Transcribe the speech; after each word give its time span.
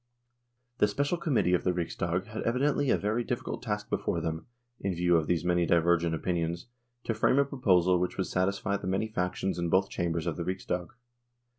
1 0.77 0.77
The 0.79 0.87
Special 0.87 1.15
Committee 1.19 1.53
of 1.53 1.63
the 1.63 1.73
Riksdag 1.73 2.25
had 2.25 2.41
evi 2.41 2.55
dently 2.55 2.91
a 2.91 2.97
very 2.97 3.23
difficult 3.23 3.61
task 3.61 3.87
before 3.87 4.19
them, 4.19 4.47
in 4.79 4.95
view 4.95 5.15
of 5.15 5.27
these 5.27 5.45
many 5.45 5.67
divergent 5.67 6.15
opinions, 6.15 6.65
to 7.03 7.13
frame 7.13 7.37
a 7.37 7.45
proposal 7.45 7.99
which 7.99 8.17
would 8.17 8.25
satisfy 8.25 8.77
the 8.77 8.87
many 8.87 9.07
factions 9.07 9.59
in 9.59 9.69
both 9.69 9.91
Chambers 9.91 10.25
of 10.25 10.37
the 10.37 10.43
Riksdag. 10.43 10.87